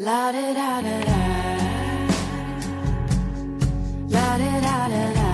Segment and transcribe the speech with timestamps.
[0.00, 1.16] La da da da da.
[4.10, 5.26] La da da da da.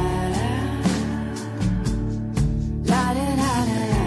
[2.86, 4.00] La da da da da.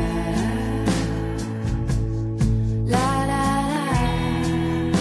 [2.87, 2.97] La
[3.27, 4.97] da da.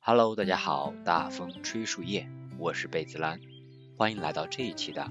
[0.00, 2.26] Hello，大家好，大风吹树叶，
[2.56, 3.38] 我是贝子兰，
[3.98, 5.06] 欢迎来到这一期的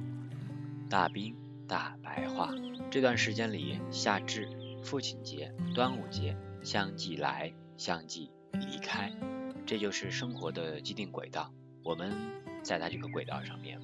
[0.89, 1.35] 大兵
[1.67, 2.49] 大白话。
[2.89, 4.49] 这段时间里，夏至、
[4.83, 9.11] 父亲节、端午节相继来，相继离开，
[9.65, 11.51] 这就是生活的既定轨道。
[11.83, 12.13] 我们
[12.61, 13.81] 在它这个轨道上面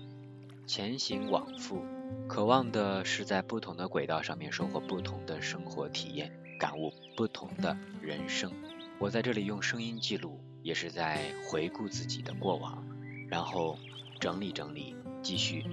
[0.68, 1.84] 前行往复，
[2.30, 8.54] 渴望的是在不同的轨道上面收获不同的生活体验，感悟不同的人生。
[9.00, 12.88] 我在这里用声音记录，也是在回顾自己的过往，
[13.28, 13.80] 然后
[14.20, 15.66] 整理整理，继续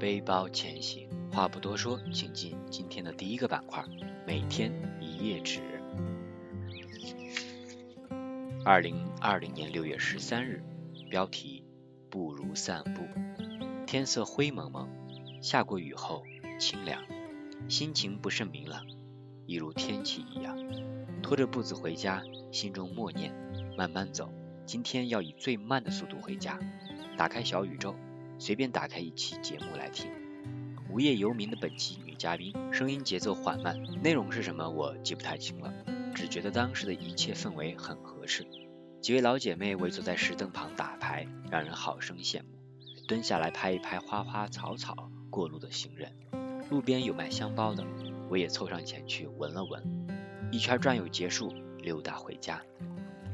[0.00, 1.08] 背包前行。
[1.30, 3.84] 话不多说，请进今天的第一个板块：
[4.26, 5.71] 每天一页纸。
[8.64, 10.62] 二零二零年六月十三日，
[11.10, 11.64] 标题：
[12.08, 13.02] 不如散步。
[13.86, 14.88] 天色灰蒙蒙，
[15.42, 16.22] 下过雨后
[16.60, 17.02] 清凉，
[17.68, 18.86] 心情不甚明朗，
[19.46, 20.56] 一如天气一样。
[21.24, 23.34] 拖着步子回家，心中默念：
[23.76, 24.32] 慢慢走，
[24.64, 26.60] 今天要以最慢的速度回家。
[27.16, 27.96] 打开小宇宙，
[28.38, 30.08] 随便打开一期节目来听。
[30.88, 35.74] 无业游民的本期女嘉宾，声音节奏缓慢，内容是什么我记不太清了，
[36.14, 38.46] 只觉得当时的一切氛围很合适。
[39.00, 42.48] 几位老姐妹围坐在石凳旁打牌，让人好生羡慕。
[43.08, 46.12] 蹲下来拍一拍花花草草，过路的行人。
[46.70, 47.84] 路边有卖香包的，
[48.30, 49.82] 我也凑上前去闻了闻。
[50.52, 52.62] 一圈转悠结束，溜达回家。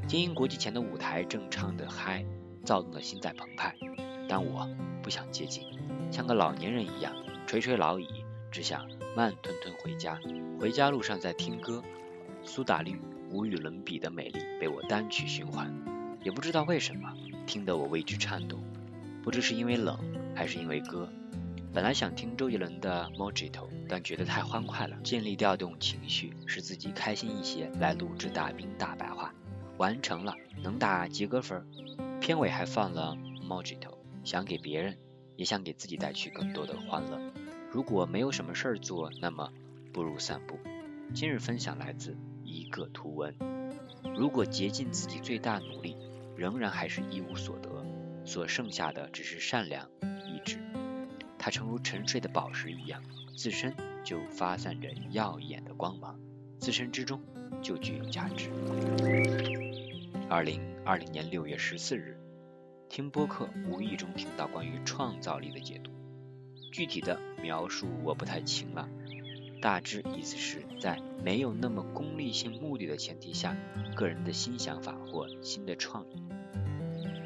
[0.07, 2.25] 精英国际前的舞台正唱得嗨，
[2.65, 3.75] 躁动的心在澎湃，
[4.27, 4.67] 但我
[5.03, 5.63] 不想接近，
[6.11, 7.13] 像个老年人一样
[7.45, 8.07] 垂垂老矣，
[8.51, 10.19] 只想慢吞吞回家。
[10.59, 11.83] 回家路上在听歌，
[12.43, 12.99] 苏打绿
[13.31, 15.73] 无与伦比的美丽被我单曲循环，
[16.23, 17.13] 也不知道为什么
[17.45, 18.57] 听得我为之颤抖，
[19.23, 19.97] 不知是因为冷
[20.35, 21.07] 还是因为歌。
[21.71, 23.51] 本来想听周杰伦的《Mojito》，
[23.87, 29.31] 但觉得太欢快了，尽力调动情绪，使自己开心一些，来录制大兵大白话。
[29.77, 31.63] 完成了，能打及格分。
[32.19, 33.15] 片尾还放了
[33.47, 33.79] 《Mojito》，
[34.23, 34.97] 想给别人，
[35.35, 37.21] 也想给自己带去更多的欢乐。
[37.71, 39.53] 如果没有什么事儿做，那么
[39.93, 40.57] 不如散步。
[41.13, 42.17] 今日分享来自
[42.49, 43.35] 一个图文。
[44.15, 45.95] 如果竭尽自己最大努力，
[46.35, 47.85] 仍然还是一无所得，
[48.25, 49.89] 所剩下的只是善良、
[50.25, 50.57] 意志。
[51.37, 53.03] 它诚如沉睡的宝石一样，
[53.35, 53.73] 自身
[54.03, 56.19] 就发散着耀眼的光芒，
[56.57, 57.21] 自身之中
[57.61, 58.49] 就具有价值。
[60.29, 62.17] 二零二零年六月十四日，
[62.89, 65.91] 听播客无意中听到关于创造力的解读，
[66.71, 68.87] 具体的描述我不太清了，
[69.61, 73.57] 大致意思是在没有那么功利性目的的前提下，
[73.95, 76.23] 个人的新想法或新的创意，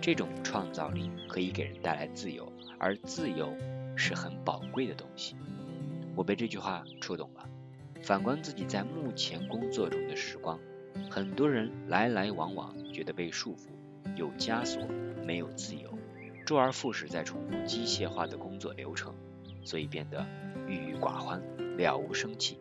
[0.01, 3.53] 这种创造力可以给人带来自由，而自由
[3.95, 5.35] 是很宝贵的东西。
[6.15, 7.47] 我被这句话触动了。
[8.01, 10.59] 反观自己在目前工作中的时光，
[11.09, 13.67] 很多人来来往往，觉得被束缚，
[14.15, 14.85] 有枷锁，
[15.23, 15.97] 没有自由，
[16.45, 19.13] 周而复始在重复机械化的工作流程，
[19.63, 20.25] 所以变得
[20.67, 21.41] 郁郁寡欢，
[21.77, 22.57] 了无生气，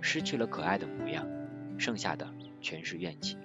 [0.00, 1.26] 失去了可爱的模样，
[1.78, 2.28] 剩下的
[2.60, 3.36] 全是怨气。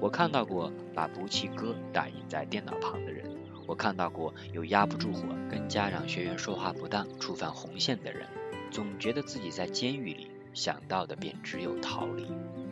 [0.00, 3.30] 我看到过把不弃哥打印在电脑旁的人，
[3.66, 8.26] 我看到过有压不住火跟家长学员说话不当，触犯红线的人，
[8.70, 10.30] 总觉得自己在监狱里。
[10.52, 12.28] 想到的便只有逃离。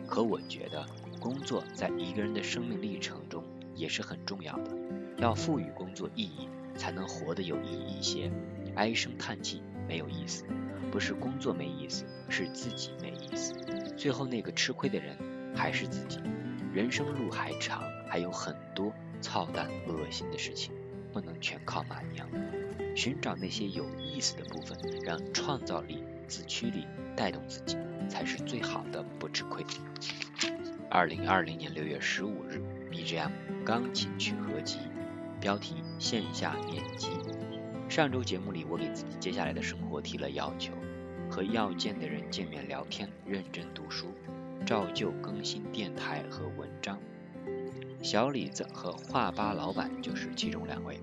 [0.07, 0.85] 可我觉得，
[1.19, 3.43] 工作在一个人的生命历程中
[3.75, 4.71] 也是很重要的。
[5.17, 8.31] 要赋予工作意义，才能活得有意义一些。
[8.75, 10.45] 唉声叹气没有意思，
[10.91, 13.53] 不是工作没意思，是自己没意思。
[13.97, 15.17] 最后那个吃亏的人
[15.55, 16.19] 还是自己。
[16.73, 20.73] 人生路还长，还有很多操蛋恶心的事情，
[21.11, 22.27] 不能全靠马娘。
[22.95, 26.03] 寻找那些有意思的部分，让创造力。
[26.25, 27.77] 自驱力带动自己，
[28.09, 29.63] 才是最好的不吃亏。
[30.89, 33.29] 二零二零年六月十五日，BGM
[33.63, 34.79] 钢琴曲合集，
[35.39, 37.09] 标题线下面基。
[37.93, 40.73] 上周节目里，我给自己接下来的生活提了要求：
[41.29, 44.07] 和要见的人见面聊天，认真读书，
[44.65, 46.97] 照旧更新电台和文章。
[48.01, 50.99] 小李子和画吧老板就是其中两位。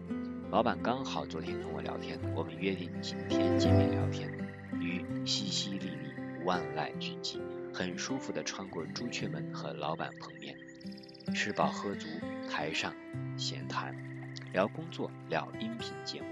[0.50, 4.28] 老板刚好昨天跟我聊天，我们约定今天见面聊天。
[4.80, 7.38] 雨淅淅沥沥万籁俱寂，
[7.72, 10.56] 很舒服地穿过朱雀门和老板碰面，
[11.32, 12.08] 吃饱喝足，
[12.50, 12.92] 台上
[13.36, 13.94] 闲谈，
[14.52, 16.26] 聊工作，聊音频节目，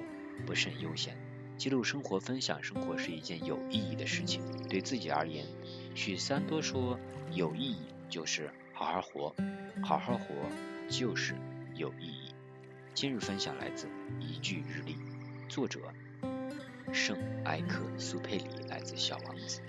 [0.46, 1.16] 不甚悠闲。
[1.56, 4.40] 记录生活，分享生活是一件有意义的事情。
[4.68, 5.44] 对自己而言，
[5.94, 6.98] 许三多说，
[7.32, 9.34] 有意义就是好好活，
[9.82, 10.26] 好好活
[10.88, 11.34] 就是
[11.74, 12.34] 有意义。
[12.94, 13.88] 今日分享来自
[14.20, 14.96] 一句日历，
[15.48, 15.80] 作者
[16.92, 19.60] 圣埃克苏佩里，来自《小王子》。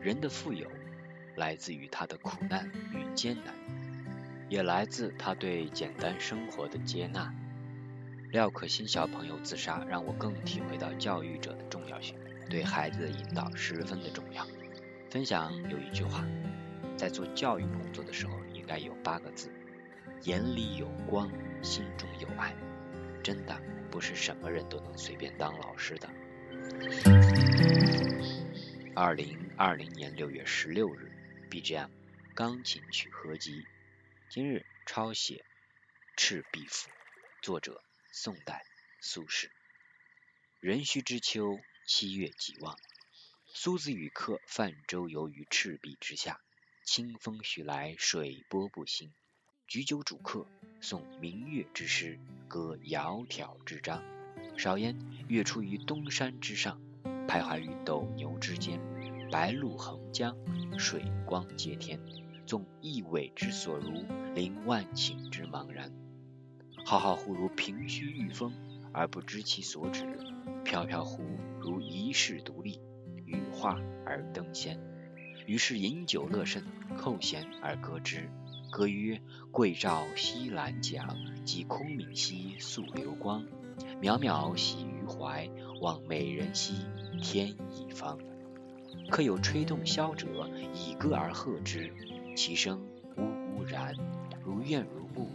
[0.00, 0.70] 人的富有
[1.34, 3.54] 来自于他的苦难与艰难，
[4.48, 7.34] 也来自他对简单生活的接纳。
[8.34, 12.18] 廖可欣小朋友自杀，让我更体会到教育者的重要性，
[12.50, 14.44] 对孩子的引导十分的重要。
[15.08, 16.26] 分享有一句话，
[16.96, 19.52] 在做教育工作的时候，应该有八个字：
[20.22, 21.30] 眼里有光。
[21.62, 22.52] 心中有爱，
[23.22, 23.56] 真的
[23.88, 26.10] 不是什么人都能随便当老师的。
[28.96, 31.12] 二零二零年六月十六日
[31.50, 31.88] ，BGM
[32.34, 33.64] 钢琴曲合集。
[34.28, 35.36] 今日抄写
[36.16, 36.90] 《赤壁赋》，
[37.40, 37.80] 作者
[38.16, 38.62] 宋代
[39.00, 39.48] 苏轼。
[40.60, 42.78] 壬戌之秋，七月既望，
[43.44, 46.40] 苏子与客泛舟游于赤壁之下，
[46.84, 49.12] 清风徐来，水波不兴。
[49.66, 50.46] 举酒属客，
[50.80, 54.00] 诵明月之诗，歌窈窕之章。
[54.56, 54.96] 少焉，
[55.26, 56.80] 月出于东山之上，
[57.26, 58.80] 徘徊于斗牛之间。
[59.28, 60.36] 白露横江，
[60.78, 61.98] 水光接天。
[62.46, 65.92] 纵一苇之所如，凌万顷之茫然。
[66.86, 68.52] 浩浩乎如凭虚御风，
[68.92, 70.04] 而不知其所止；
[70.64, 71.22] 飘飘乎
[71.58, 72.78] 如遗世独立，
[73.24, 74.78] 羽化而登仙。
[75.46, 76.62] 于是饮酒乐甚，
[76.98, 78.28] 扣舷而歌之。
[78.70, 83.46] 歌曰：桂棹兮兰桨，击空明兮溯流光。
[84.02, 85.48] 渺渺兮于怀，
[85.80, 86.74] 望美人兮
[87.22, 88.18] 天一方。
[89.10, 90.26] 客有吹洞箫者，
[90.74, 91.90] 以歌而和之，
[92.36, 93.22] 其声呜
[93.56, 93.94] 呜然，
[94.44, 95.30] 如怨如慕，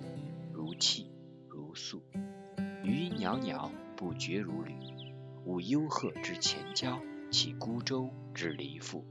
[0.54, 1.09] 如泣
[1.80, 2.02] 素。
[2.84, 4.76] 余音袅袅，不绝如缕。
[5.46, 7.00] 吾幽壑之潜蛟，
[7.31, 9.06] 弃孤舟之离妇。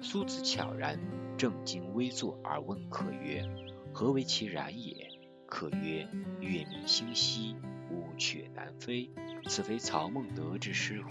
[0.00, 0.98] 苏子悄然，
[1.36, 3.44] 正襟危坐而问客曰
[3.92, 5.08] ：“何为其然也？”
[5.46, 6.08] 客曰
[6.40, 7.54] ：“月明星稀，
[7.90, 9.10] 乌鹊南飞。
[9.46, 11.10] 此非曹孟德之诗乎？”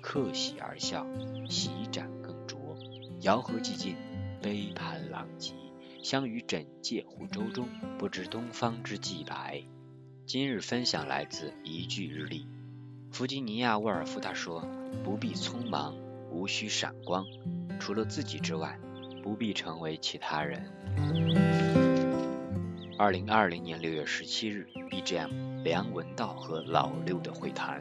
[0.00, 1.06] 客喜而笑，
[1.48, 2.56] 洗盏更酌，
[3.20, 3.96] 肴核既尽，
[4.40, 5.52] 杯盘狼藉，
[6.02, 7.68] 相与枕藉乎舟中，
[7.98, 9.62] 不知东方之既白。
[10.26, 12.46] 今日分享来自一句日历。
[13.10, 14.64] 弗吉尼亚·沃尔夫他说
[15.02, 15.96] ：“不必匆忙，
[16.30, 17.26] 无需闪光。”
[17.80, 18.78] 除了自己之外，
[19.22, 20.70] 不必成为其他人。
[22.96, 27.80] 二零二零年六月十七日，BGM 梁文道和老六的会谈。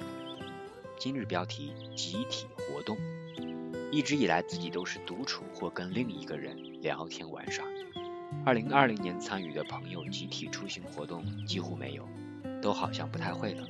[0.97, 2.97] 今日标题：集体活动。
[3.91, 7.63] 一直以来，自己都是独处或跟另一个人聊天玩耍。
[8.45, 12.07] 二零二零年参与的朋友集体出行活动几乎没有，
[12.61, 13.67] 都好像不太会了。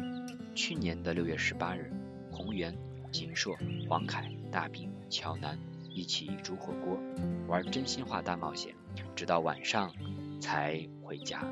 [0.53, 1.91] 去年的六月十八日，
[2.31, 2.75] 宏源、
[3.11, 3.57] 锦硕、
[3.89, 5.57] 黄凯、大兵、乔南。
[5.89, 6.95] 一起煮火锅，
[7.47, 8.75] 玩真心话大冒险，
[9.15, 9.91] 直到晚上
[10.39, 11.43] 才回家。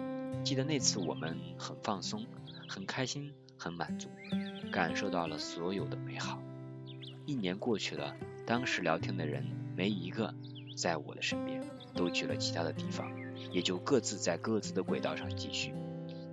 [0.43, 2.23] 记得那次我们很放松，
[2.67, 4.07] 很开心，很满足，
[4.71, 6.39] 感受到了所有的美好。
[7.25, 8.15] 一年过去了，
[8.45, 9.43] 当时聊天的人
[9.75, 10.31] 没一个
[10.75, 11.61] 在我的身边，
[11.95, 13.11] 都去了其他的地方，
[13.51, 15.73] 也就各自在各自的轨道上继续。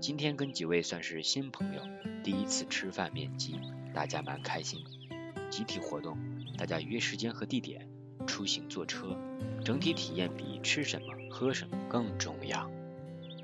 [0.01, 1.81] 今天跟几位算是新朋友，
[2.25, 3.59] 第一次吃饭面基，
[3.95, 4.81] 大家蛮开心。
[5.49, 6.19] 集体活动，
[6.59, 7.89] 大家约时间和地点。
[8.25, 9.19] 出行坐车，
[9.65, 12.71] 整体体验比吃什么喝什么更重要。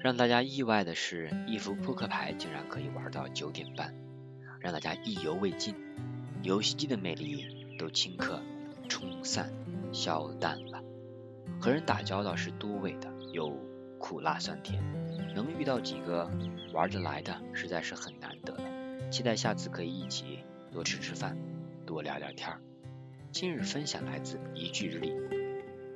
[0.01, 3.93] 让大家意外的是，一副扑克牌竟然可以玩到九点半，
[4.61, 5.75] 让大家意犹未尽。
[6.45, 8.41] 游戏机的魅力都顷刻
[8.89, 9.53] 冲散
[9.93, 10.61] 消淡。
[11.61, 13.51] 和人打交道是多味的，有
[13.99, 14.81] 苦辣酸甜，
[15.35, 16.31] 能遇到几个
[16.73, 19.11] 玩得来的，实在是很难得了。
[19.11, 20.39] 期待下次可以一起
[20.71, 21.37] 多吃吃饭，
[21.85, 22.61] 多聊聊天儿。
[23.33, 25.13] 今日分享来自一句日历，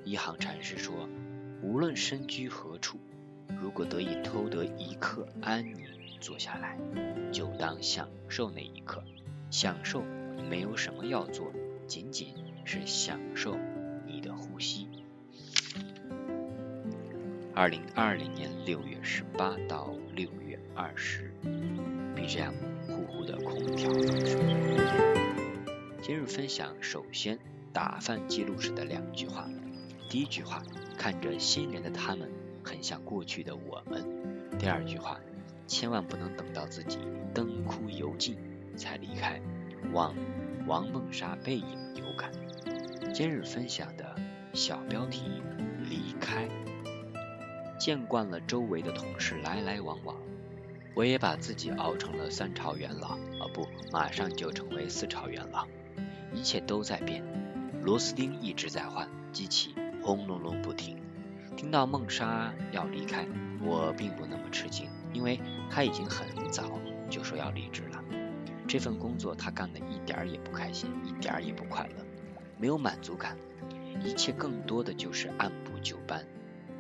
[0.05, 1.09] 一行禅师说：
[1.63, 2.99] 无论身居何处，
[3.61, 5.87] 如果得以偷得一刻安宁
[6.21, 6.77] 坐下来，
[7.31, 9.03] 就当享受那一刻。
[9.51, 10.03] 享受
[10.51, 11.53] 没有什么要做，
[11.87, 13.57] 仅仅是享受
[14.07, 14.89] 你的呼吸。
[17.55, 21.31] 二零二零年六月十八到六月二十
[22.17, 22.55] ，BGM
[22.89, 24.07] 呼呼的空调风。
[26.01, 27.39] 今日分享，首先
[27.71, 29.51] 打饭记录时的两句话。
[30.09, 30.63] 第一句话，
[30.97, 32.31] 看着新人的他们，
[32.65, 34.03] 很像过去的我们。
[34.59, 35.21] 第二句话，
[35.67, 37.01] 千万不能等到自己
[37.35, 38.35] 灯枯油尽
[38.77, 39.39] 才离开。
[39.93, 40.15] 望
[40.67, 41.67] 王梦莎背影
[41.97, 42.33] 有感。
[43.13, 44.17] 今日分享的
[44.55, 45.43] 小标题：
[45.91, 46.49] 离开。
[47.83, 50.15] 见惯了周围的同事来来往往，
[50.95, 55.67] 我也把自己熬成了三朝元老，哦不，马上就成为四朝元老。
[56.33, 57.25] 一切都在变，
[57.83, 60.97] 螺丝钉一直在换，机器轰隆隆不停。
[61.57, 63.27] 听到梦莎要离开，
[63.61, 66.79] 我并不那么吃惊，因为她已经很早
[67.11, 68.01] 就说要离职了。
[68.69, 72.07] 这份工作她干得一点儿也不开心，一点儿也不快乐，
[72.59, 73.37] 没有满足感，
[74.05, 76.25] 一切更多的就是按部就班。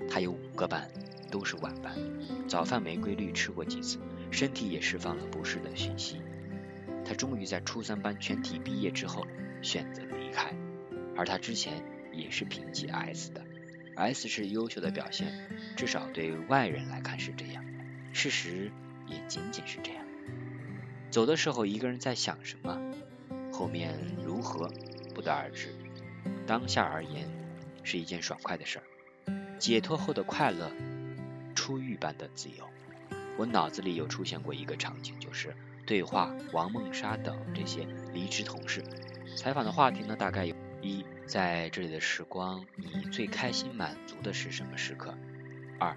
[0.09, 0.90] 他有五个班，
[1.30, 1.94] 都是晚班，
[2.49, 3.99] 早饭没规律吃过几次，
[4.30, 6.21] 身体也释放了不适的讯息。
[7.04, 9.26] 他终于在初三班全体毕业之后
[9.61, 10.54] 选择离开，
[11.16, 11.82] 而他之前
[12.12, 13.42] 也是评级 S 的
[13.97, 17.64] ，S 是优秀的表现，至少对外人来看是这样，
[18.12, 18.71] 事实
[19.06, 20.04] 也仅仅是这样。
[21.11, 22.80] 走的时候一个人在想什么，
[23.52, 24.73] 后面如何
[25.14, 25.75] 不得而知。
[26.47, 27.28] 当下而言
[27.82, 28.85] 是一件爽快的事儿，
[29.62, 30.73] 解脱后的快乐，
[31.54, 32.69] 出狱般的自由。
[33.38, 35.54] 我脑子里有出现过一个场景，就是
[35.87, 38.83] 对话王梦莎等这些离职同事。
[39.37, 45.16] 采访的话题呢，大概有：一，在这里的时光，你最开心满足的是什么时刻？
[45.78, 45.97] 二，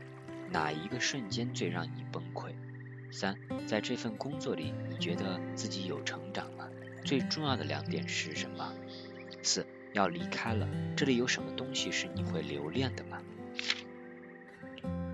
[0.52, 2.54] 哪一个瞬间最让你崩溃？
[3.12, 6.70] 三，在这份工作里，你觉得自己有成长吗？
[7.04, 8.72] 最重要的两点是什么？
[9.42, 13.20] 四，要离开了，这里有什么东西是你会留恋的吗？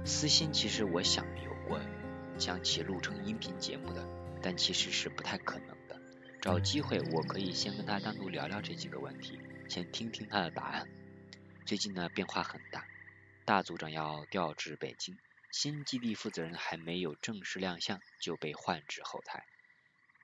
[0.03, 1.79] 私心其实我想有过
[2.37, 4.03] 将其录成音频节目的，
[4.41, 6.01] 但其实是不太可能的。
[6.41, 9.39] 找机会我可以先跟他单独聊聊这几个问题，
[9.69, 10.89] 先听听他的答案。
[11.65, 12.83] 最近呢变化很大，
[13.45, 15.17] 大组长要调至北京。
[15.51, 19.45] 新基地负责人还没有正式亮相就被换至后台。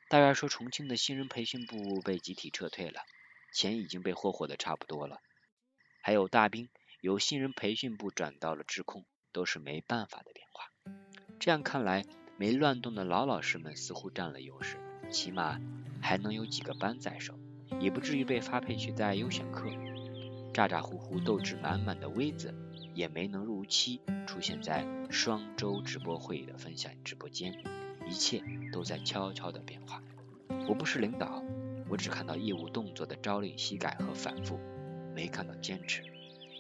[0.10, 3.02] 大院说重庆的新人培训部被集体撤退了，
[3.54, 5.22] 钱已经被霍霍的差不多了。
[6.02, 6.70] 还有大兵
[7.02, 9.06] 由新人培训部转到了智控，
[9.38, 10.72] 都是没办法的变化。
[11.38, 12.04] 这样看来，
[12.38, 14.78] 没乱动的老老师们似乎占了优势，
[15.12, 15.62] 起码
[16.02, 17.38] 还能有几个班在手，
[17.80, 19.70] 也不至于被发配去带优选课。
[20.56, 22.52] 咋咋呼呼、斗志满满的威子。
[22.96, 27.54] 也没能如期出现在双周直播会议的分享直播间，
[28.08, 28.42] 一切
[28.72, 30.02] 都在悄悄的变化。
[30.68, 31.44] 我不是领导，
[31.88, 34.60] 我只看到业务动作的朝令夕改和反复，
[35.14, 36.02] 没看到坚持。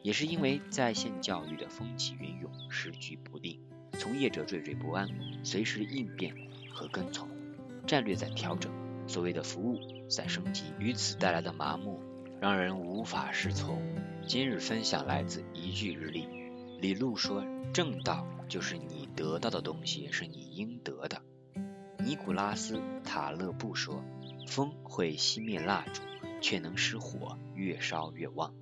[0.07, 3.59] 也是因为在线教育的风起云涌，时局不定，
[3.99, 5.05] 从业者惴惴不安，
[5.43, 6.33] 随时应变
[6.71, 7.27] 和跟从，
[7.85, 8.71] 战略在调整，
[9.05, 11.99] 所谓的服务在升级，于此带来的麻木，
[12.39, 13.81] 让人无法适从。
[14.25, 16.25] 今日分享来自一句日历。
[16.79, 21.21] 李路说：“正道就是你得到的东西是你应得的。”
[21.99, 24.01] 尼古拉斯·塔勒布说
[24.47, 26.01] ：“风会熄灭蜡烛，
[26.39, 28.53] 却能使火越烧越旺。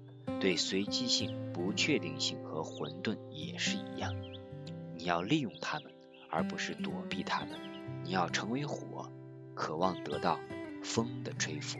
[0.45, 4.13] 对随机性、不确定性和混沌也是一样。
[4.95, 5.91] 你要利用它们，
[6.29, 7.59] 而不是躲避它们。
[8.03, 9.11] 你要成为火，
[9.55, 10.39] 渴望得到
[10.83, 11.79] 风的吹拂。”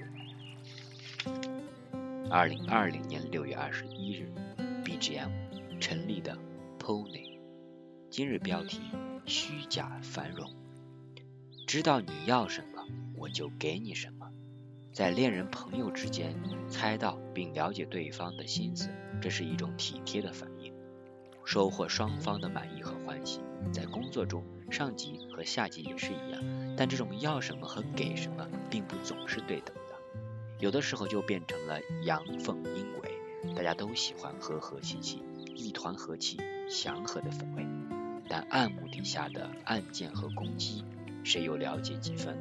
[2.32, 4.32] 二零二零年六月二十一日
[4.84, 5.30] ，BGM
[5.80, 6.36] 陈立的
[6.80, 7.38] Pony。
[8.10, 8.82] 今日标题：
[9.28, 10.50] 虚假繁荣。
[11.68, 12.84] 知道你要什么，
[13.16, 14.15] 我就给你什么。
[14.96, 16.34] 在恋人朋友之间，
[16.70, 18.88] 猜到并了解对方的心思，
[19.22, 20.74] 这是一种体贴的反应，
[21.44, 23.42] 收获双方的满意和欢喜。
[23.74, 26.42] 在工作中，上级和下级也是一样，
[26.78, 30.22] 但这种要什么和给什么，并不总是对等的。
[30.60, 35.22] 有的时候就变成了阳奉阴违，大家都喜欢和和气气，
[35.54, 36.38] 一团和气、
[36.70, 37.68] 祥和的氛围。
[38.30, 40.86] 但暗幕底下的暗箭和攻击，
[41.26, 42.38] 谁又了解几分？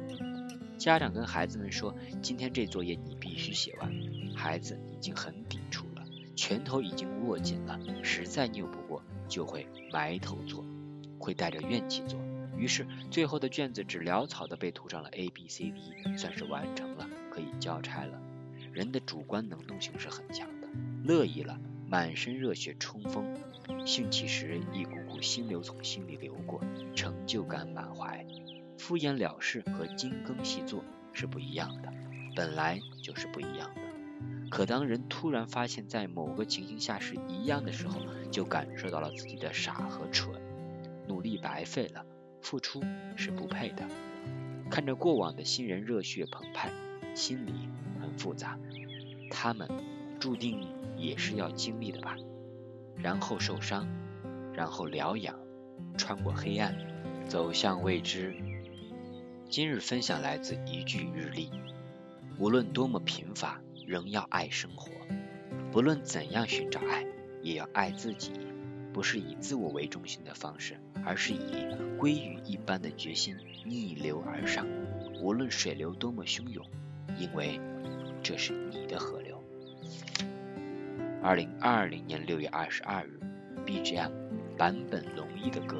[0.77, 3.91] 家长跟孩子们说：“今天这作业你必须写完。”
[4.35, 6.03] 孩子已经很抵触了，
[6.35, 10.63] 拳头已经握紧了，实在拗不过，就会埋头做，
[11.17, 12.19] 会带着怨气做。
[12.57, 17.07] 于是最后的卷子只潦草的被涂上了 A B C D，算是完成了。
[17.29, 18.21] 可以交差了。
[18.71, 20.67] 人的主观能动性是很强的，
[21.03, 23.35] 乐意了，满身热血冲锋，
[23.85, 26.61] 兴起时一股股心流从心里流过，
[26.95, 28.25] 成就感满怀。
[28.77, 31.91] 敷衍了事和精耕细作是不一样的，
[32.35, 33.81] 本来就是不一样的。
[34.49, 37.99] 可当人突然发现，在某个情形下是一样的时候，
[38.31, 40.39] 就感受到了自己的傻和蠢，
[41.07, 42.05] 努力白费了，
[42.41, 42.83] 付出
[43.15, 43.83] 是不配的。
[44.69, 46.71] 看着过往的新人热血澎湃。
[47.13, 47.53] 心里
[48.01, 48.59] 很复杂，
[49.31, 49.69] 他们
[50.19, 50.67] 注定
[50.97, 52.17] 也是要经历的吧。
[52.97, 53.87] 然后受伤，
[54.53, 55.39] 然后疗养，
[55.97, 56.75] 穿过黑暗，
[57.25, 58.35] 走向未知。
[59.47, 61.49] 今日分享来自一句日历：
[62.37, 64.89] 无论多么贫乏，仍要爱生活；
[65.71, 67.05] 不论怎样寻找爱，
[67.41, 68.31] 也要爱自己。
[68.91, 71.67] 不是以自我为中心的方式，而是以
[71.99, 74.65] 鲑鱼一般的决心逆流而上。
[75.21, 76.65] 无论水流多么汹涌。
[77.17, 77.61] 因为
[78.21, 79.41] 这是你的河流。
[81.21, 83.19] 二零二零年六月二十二日
[83.65, 84.11] ，BGM，
[84.57, 85.77] 坂本龙一的歌。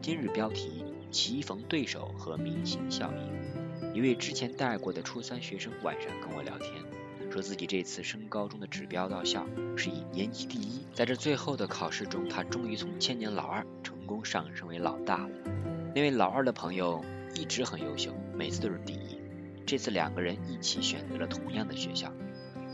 [0.00, 3.94] 今日标题：棋逢对手和明星效应。
[3.94, 6.82] 一位之前带过的初三学生晚上跟我聊天，
[7.30, 10.86] 说自己这次升高中的指标到校是以年级第一。
[10.94, 15.30] 在这最后的考试中，他终于从千年老二成功上升为老大了。
[15.94, 17.04] 那位老二的朋友
[17.34, 19.20] 一直很优秀，每次都是第一。
[19.66, 22.10] 这次两个人一起选择了同样的学校，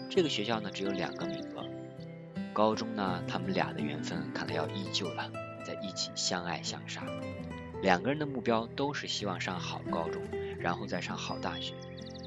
[0.09, 1.69] 这个学校呢只有两个名额。
[2.53, 5.31] 高中呢，他们俩的缘分看来要依旧了，
[5.65, 7.03] 在一起相爱相杀。
[7.83, 10.23] 两个人的目标都是希望上好高中，
[10.59, 11.75] 然后再上好大学。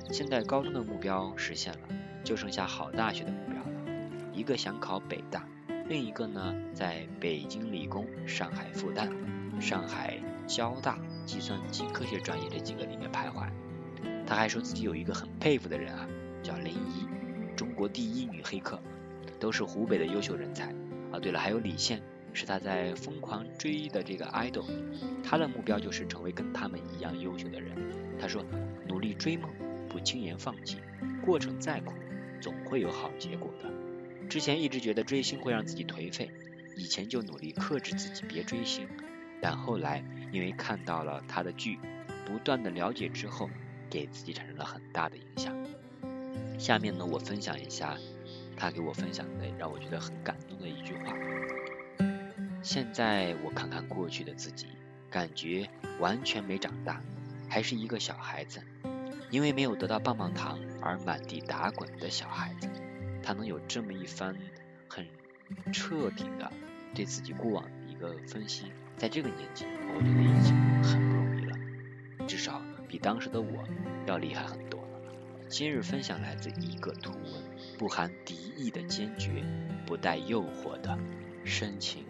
[0.10, 1.80] 现在高中的目标实现了，
[2.24, 4.10] 就剩下好大学的目标了。
[4.34, 5.48] 一个想考北大，
[5.88, 9.10] 另一个呢在北京理工、上海复旦、
[9.60, 10.18] 上海
[10.48, 13.50] 交大计算机科学专业这几个里面徘徊。
[14.26, 16.08] 他还说自己有一个很佩服的人啊，
[16.42, 17.08] 叫林一，
[17.56, 18.80] 中国第一女黑客。
[19.40, 20.66] 都是湖北的优秀人才
[21.12, 21.18] 啊！
[21.20, 22.00] 对了，还有李现，
[22.34, 24.66] 是他在疯狂追的这个 idol，
[25.24, 27.76] 他的目标就是成为跟他们一样优秀的人。
[28.20, 28.44] 他说，
[28.88, 29.50] 努力追梦，
[29.90, 30.78] 不轻言放弃，
[31.26, 31.94] 过程再苦，
[32.40, 33.70] 总会有好结果的。
[34.30, 36.32] 之前一直觉得追星会让自己颓废，
[36.78, 38.88] 以前就努力克制自己别追星，
[39.42, 41.80] 但后来因为看到了他的剧，
[42.26, 43.50] 不断的了解之后，
[43.90, 45.56] 给自己产生了很大的影响。
[46.58, 47.98] 下面呢，我分享一下。
[48.56, 51.16] 他给我分享的让我觉得很感动的一句话。
[52.64, 54.68] 现在我看看过去的自己，
[55.10, 55.68] 感觉
[56.00, 57.02] 完全没长大，
[57.50, 58.62] 还是一个小孩子。
[59.32, 62.68] 因为没有得到棒棒糖而满地打滚的小孩子，
[63.24, 64.36] 他能有这么一番
[64.90, 65.08] 很
[65.72, 66.52] 彻底的
[66.94, 68.66] 对自己过往的一个分析，
[68.98, 69.66] 在这个年纪，
[69.96, 70.54] 我觉得已经
[70.84, 73.64] 很不容易了，至少比当时的我
[74.06, 74.88] 要厉害很多了。
[75.48, 77.42] 今日分享来自一个图文。
[77.78, 79.44] 不含敌意的坚决，
[79.88, 81.00] 不带诱惑的
[81.46, 82.04] 深情。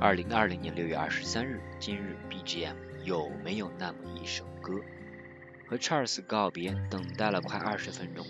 [0.00, 4.80] 二零二零年六月二十三日，今日 BGM 有没有那么一首歌？
[5.66, 8.24] 和 Charles 告别，等待了快二十分钟，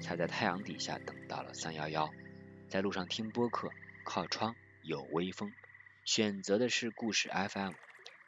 [0.00, 2.08] 才在太阳底下等到了三幺幺。
[2.68, 3.70] 在路上听播客，
[4.04, 5.52] 靠窗有微风，
[6.04, 7.72] 选择的是故事 FM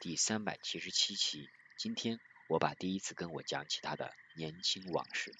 [0.01, 1.49] 第三百七十七期。
[1.77, 5.31] 今天我把第一次跟我讲起他的年轻往事。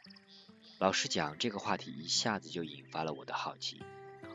[0.80, 3.82] 老实讲，这个话题一下子就引发了我的好奇。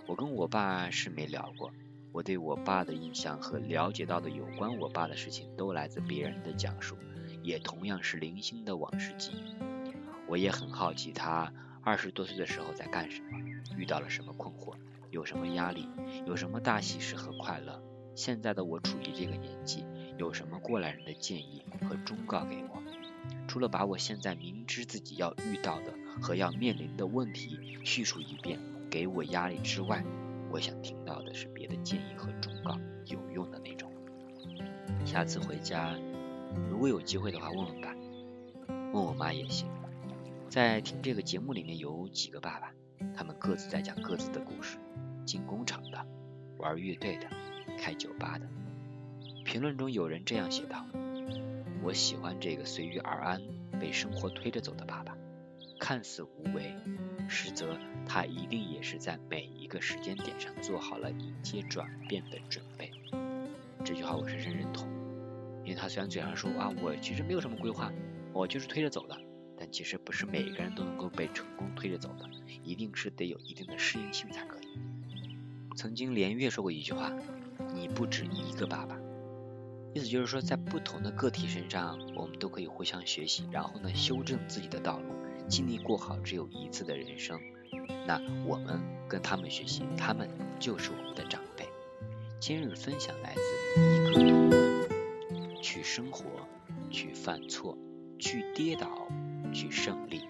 [0.07, 1.73] 我跟我爸是没聊过，
[2.17, 6.97] 我对我爸的印象和了解到的有关我爸的事情，都来自别人的讲述，
[7.43, 9.55] 也同样是零星的往事记忆。
[10.27, 11.53] 我也很好奇他
[11.83, 13.39] 二十多岁的时候在干什么，
[13.77, 14.77] 遇到了什么困惑，
[15.11, 15.91] 有什么压力，
[16.27, 17.83] 有什么大喜事和快乐。
[18.15, 19.85] 现在的我处于这个年纪，
[20.17, 22.83] 有什么过来人的建议和忠告给我？
[23.47, 25.93] 除了把我现在明知自己要遇到的。
[26.19, 30.03] 和要面临的问题叙述一遍，给我压力之外，
[30.51, 33.93] 我想听到的是别的建议和忠告，有用的那种。
[35.05, 35.95] 下次回家，
[36.71, 37.95] 如果有机会的话，问问爸，
[38.93, 39.69] 问我妈也行。
[40.49, 42.73] 在听这个节目里面有几个爸爸，
[43.15, 44.79] 他们各自在讲各自的故事：
[45.25, 46.07] 进工厂的，
[46.59, 47.29] 玩乐队的，
[47.79, 48.47] 开酒吧的。
[49.45, 50.87] 评论中有人这样写道
[51.83, 53.43] ：“我喜欢这个随遇而安，
[53.79, 55.17] 被生活推着走的爸爸。”
[55.79, 56.75] 看似无为，
[57.29, 62.91] 实则他一定也是在每一个时间点上做好了迎接转变的准备。
[63.85, 64.89] 这句话我深深认同，
[65.65, 67.93] 因为他虽然嘴上说啊，我其实没有什么规划，
[68.33, 69.17] 我就是推着走的，
[69.59, 72.29] 但其实不是每个人都能够被成功推着走的，
[72.65, 74.67] 一定是得有一定的适应性才可以。
[75.77, 77.13] 曾经连岳说过一句话
[77.75, 78.99] ：“你不止一个爸爸。”
[79.95, 85.16] 意思就是说，在不同的个体身上，我们都可以互相学习，然后呢，修正自己的道路。
[85.49, 87.41] 尽力过好只有一次的人生，
[88.07, 90.29] 那我们跟他们学习，他们
[90.59, 91.65] 就是我们的长辈。
[92.41, 96.25] 今日分享来自一个图：去生活，
[96.91, 97.77] 去犯错，
[98.19, 99.09] 去跌倒，
[99.53, 100.23] 去胜利，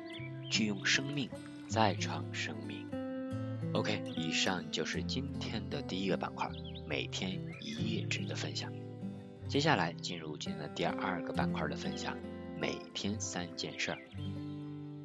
[0.50, 1.28] 去用生命
[1.66, 2.86] 再创生命。
[3.72, 6.48] OK，以上就是今天的第一个板块，
[6.86, 8.72] 每天一页纸的分享。
[9.48, 12.16] 接下来进入今天的第二个板块的分享，
[12.58, 13.98] 每天三件事儿。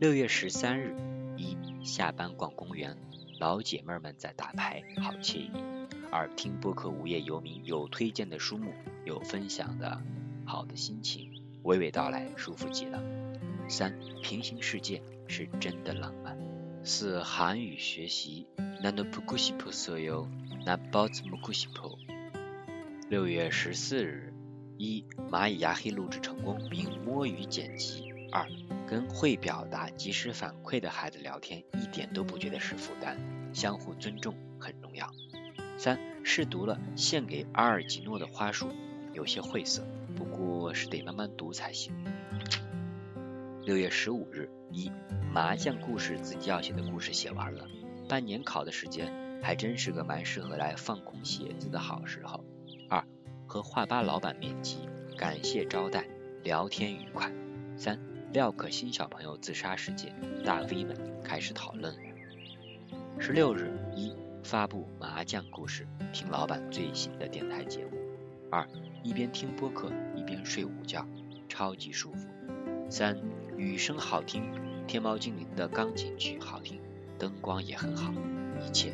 [0.02, 0.96] 六月十三日，
[1.38, 2.98] 一下班逛公园，
[3.38, 5.52] 老姐妹们在打牌，好惬意；
[6.10, 8.74] 二听播客无业游民，有推荐的书目，
[9.06, 10.02] 有分享的
[10.44, 11.30] 好的心情，
[11.66, 13.00] 娓娓道来，舒服极了。
[13.68, 16.36] 三平行世界是真的浪漫。
[16.84, 18.48] 四韩语学习，
[18.82, 20.28] 难道不顾西普所有？
[20.66, 21.96] 那包子不顾西普。
[23.08, 24.34] 六月十四日，
[24.80, 28.11] 一蚂蚁牙黑录制成功并摸鱼剪辑。
[28.32, 28.48] 二
[28.88, 33.18] 跟会表达、及时反馈的孩子聊天，一点都不觉得是负担，
[33.54, 35.12] 相互尊重很重要。
[35.78, 38.70] 三，试读了献给阿尔吉诺的花束，
[39.14, 41.94] 有些晦涩，不过是得慢慢读才行。
[43.64, 44.92] 六月十五日，一
[45.34, 47.68] 麻将故事自己要写的故事写完了，
[48.08, 49.12] 半年考的时间
[49.44, 52.44] 还真是个蛮适合来放空写字的好时候。
[52.90, 53.04] 二，
[53.46, 54.78] 和画吧老板面基，
[55.18, 56.08] 感谢招待，
[56.44, 57.32] 聊天愉快。
[57.78, 58.00] 三，
[58.34, 60.16] 廖可欣小朋友自杀事件，
[60.46, 61.94] 大 V 们开始讨论。
[63.20, 67.98] 十六日，一发布麻将故事，听老板最新的电台节目。
[68.50, 68.66] 二，
[69.04, 71.06] 一边听播客一边睡午觉，
[71.50, 72.26] 超级舒服。
[72.90, 73.22] 三，
[73.58, 74.44] 雨声好听，
[74.88, 76.80] 天猫精灵的钢琴曲好听，
[77.20, 78.14] 灯光也很好，
[78.66, 78.94] 一切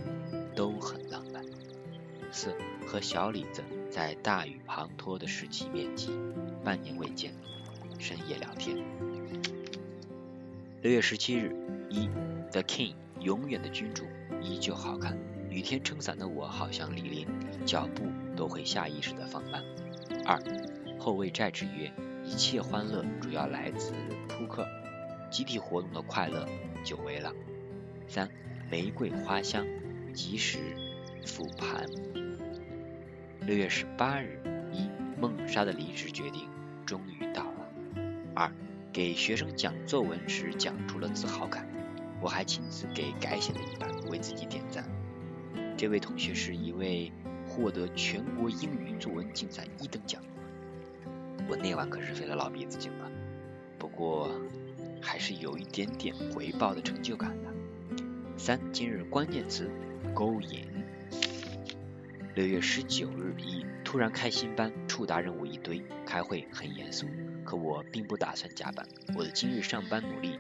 [0.56, 1.45] 都很浪漫。
[2.32, 2.56] 四，
[2.88, 6.10] 和小李子在大雨滂沱的时期面基，
[6.63, 7.36] 半年未见，
[8.00, 8.78] 深夜聊天。
[10.84, 11.56] 六月十七日，
[11.90, 12.08] 一
[12.52, 14.06] The King 永远的君主
[14.42, 15.18] 依旧好看，
[15.50, 17.28] 雨天撑伞的我好像李林，
[17.66, 18.04] 脚步
[18.36, 19.63] 都会下意识的放慢。
[20.24, 20.40] 二
[21.00, 21.92] 后卫债之约。
[22.24, 23.94] 一切欢乐主要来自
[24.28, 24.68] 扑克，
[25.32, 26.46] 集体活动的快乐
[26.84, 27.32] 久违了。
[28.06, 28.30] 三，
[28.70, 29.66] 玫瑰花香，
[30.13, 30.60] 及时
[31.26, 31.86] 复盘。
[33.40, 34.42] 六月十八日，
[34.74, 36.50] 一梦莎的离职决定
[36.86, 37.72] 终于到了。
[38.36, 38.52] 二，
[38.98, 41.68] 给学生讲作文时讲出了自豪感，
[42.20, 44.84] 我还亲自给改写的一版为自己点赞。
[45.78, 47.12] 这位同学是一位
[47.48, 50.20] 获得全国英语作文竞赛一等奖。
[51.48, 53.12] 我那晚可是费了老鼻子劲了，
[53.78, 54.32] 不过
[55.00, 57.54] 还是有一点点回报的成就感的。
[58.36, 59.70] 三，今日关键词
[60.12, 60.77] 勾引。
[62.38, 67.08] 六月十九日一，突然开新班，触达任务一堆，开会很严肃，
[67.43, 68.88] 可我并不打算加班。
[69.15, 70.38] 我的今日上班努力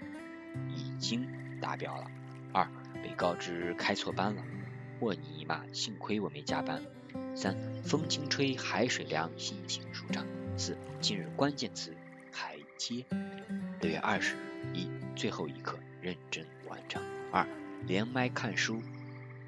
[0.69, 1.27] 已经
[1.59, 2.05] 达标了。
[2.53, 2.69] 二，
[3.01, 4.43] 被告知开错班了，
[4.99, 6.79] 我尼玛，幸亏我没加班。
[7.35, 10.23] 三，风轻吹，海水凉，心情舒畅。
[10.55, 11.91] 四，今日关键词
[12.31, 13.03] 台阶。
[13.81, 14.39] 六月二十日，
[14.75, 17.01] 一，最后一课认真完成。
[17.31, 17.43] 二，
[17.87, 18.83] 连麦看书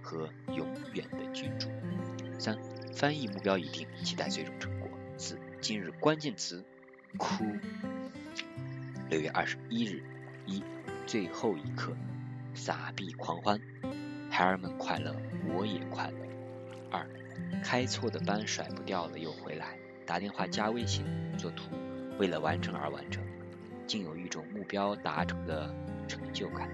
[0.01, 1.67] 和永远的君主。
[2.39, 2.57] 三，
[2.95, 4.89] 翻译目标已定，期待最终成果。
[5.17, 6.63] 四，今日关键词
[7.17, 7.43] 哭。
[9.09, 10.01] 六月二十一日，
[10.45, 10.63] 一，
[11.05, 11.93] 最后一刻
[12.55, 13.59] 撒币狂欢，
[14.31, 15.13] 孩儿们快乐，
[15.53, 16.17] 我也快乐。
[16.89, 17.05] 二，
[17.61, 19.77] 开错的班甩不掉了，又回来。
[20.05, 21.05] 打电话加微信
[21.37, 21.75] 做图，
[22.17, 23.21] 为了完成而完成，
[23.85, 25.75] 竟有一种目标达成的
[26.07, 26.69] 成就感。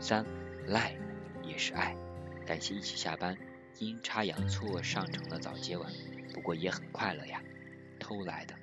[0.00, 0.26] 三，
[0.66, 0.96] 赖
[1.44, 1.96] 也是爱，
[2.44, 3.38] 感谢一起下班，
[3.78, 5.92] 阴差阳错上成了早接晚，
[6.32, 7.42] 不过也很快乐呀，
[7.98, 8.56] 偷来的。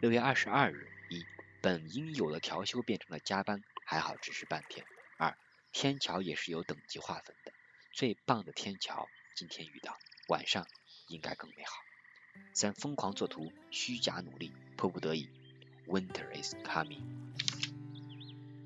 [0.00, 1.24] 六月二十二日，一
[1.60, 4.84] 本应有的调休变成了加班，还好只是半天。
[5.18, 5.36] 二，
[5.72, 7.52] 天桥也是有等级划分的，
[7.92, 9.98] 最棒的天桥今天遇到，
[10.28, 10.66] 晚上
[11.08, 11.72] 应该更美好。
[12.52, 15.28] 三疯狂作图，虚假努力，迫不得已。
[15.86, 17.04] Winter is coming。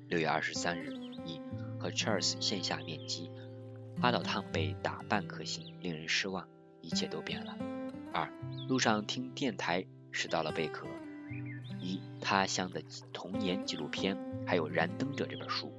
[0.07, 0.93] 六月二十三日，
[1.25, 1.39] 一
[1.79, 3.29] 和 Charles 线下面基，
[4.01, 6.47] 八岛烫被打半颗星，令人失望，
[6.81, 7.57] 一切都变了。
[8.13, 8.31] 二
[8.67, 10.87] 路上听电台拾到了贝壳，
[11.79, 12.81] 一他乡的
[13.11, 15.73] 童年纪录片，还有燃灯者这本书。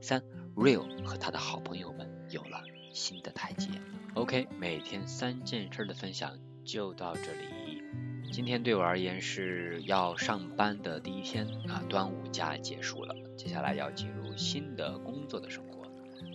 [0.00, 0.22] 三
[0.54, 2.62] Real 和他的好朋友们有了
[2.92, 3.68] 新的台阶。
[4.14, 7.82] OK，每天三件事的分享就到这里。
[8.32, 15.65] 今天对我而言是要上班的第一天啊，端午假结束了，接下来要进入新的工作的生活。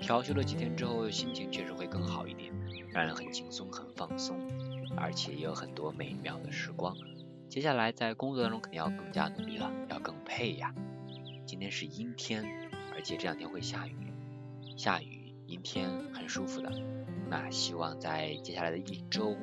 [0.01, 2.51] 调休了几天之后，心情确实会更好一点，
[2.91, 4.35] 让人很轻松、很放松，
[4.97, 6.93] 而且也有很多美妙的时光。
[7.47, 10.73] 接下来在工作当中肯定要更加努力了，要更配呀。
[11.45, 12.43] 今天是阴天，
[12.93, 13.95] 而且这两天会下雨，
[14.75, 16.71] 下雨阴天很舒服的。
[17.29, 19.37] 那希望在接下来的一周，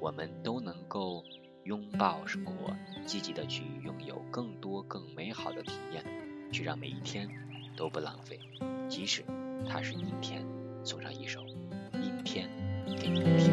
[0.00, 1.22] 我们都能够。
[1.64, 6.02] 拥抱生活，积极的去拥有更多更美好的体验，
[6.50, 7.28] 去让每一天
[7.76, 8.40] 都不浪费。
[8.88, 9.22] 即使
[9.66, 10.44] 它是阴天，
[10.84, 11.40] 送上一首
[11.94, 12.48] 阴天
[13.00, 13.52] 给你听。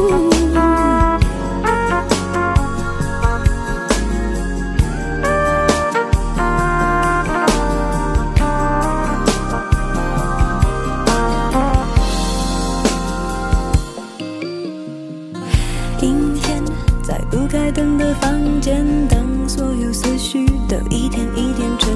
[20.91, 21.90] 一点一点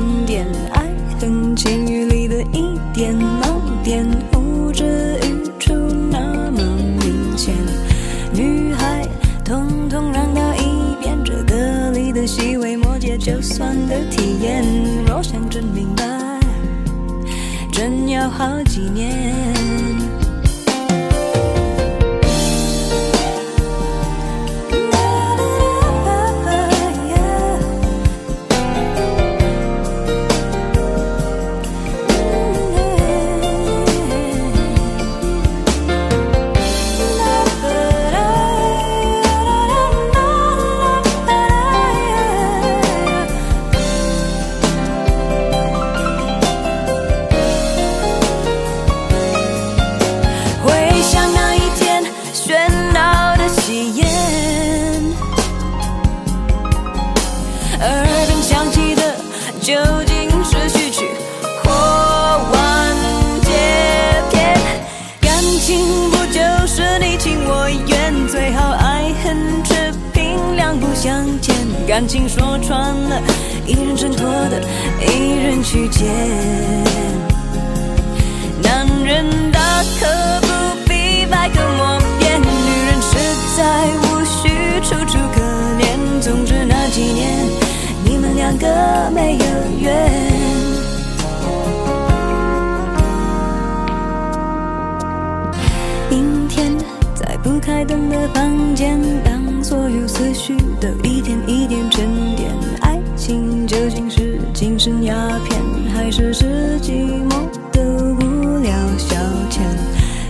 [97.88, 105.62] 灯的房间，当所有思绪都一点一点沉淀，爱情究竟是精神鸦片，
[105.94, 106.92] 还是是寂
[107.30, 107.82] 寞的
[108.16, 109.16] 无聊消
[109.50, 109.60] 遣？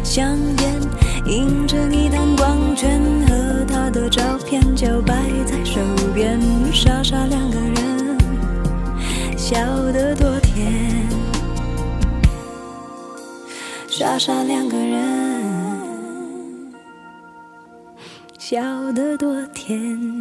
[0.03, 0.75] 香烟
[1.25, 5.15] 映着一滩光圈，和他的照片就摆
[5.45, 5.79] 在手
[6.13, 6.39] 边，
[6.71, 8.17] 傻傻两个人，
[9.37, 9.57] 笑
[9.91, 10.73] 得多甜。
[13.89, 15.14] 傻傻两个人，
[18.95, 20.14] 笑得多甜。